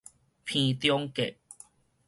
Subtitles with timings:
[0.47, 1.31] 鼻中隔